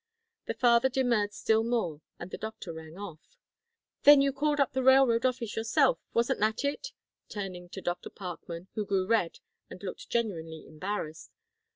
[0.47, 3.37] The father demurred still more and the doctor rang off.
[4.01, 6.87] Then you called up the railroad office, yourself wasn't that it?"
[7.29, 8.09] turning to Dr.
[8.09, 9.37] Parkman, who grew red
[9.69, 11.29] and looked genuinely embarrassed.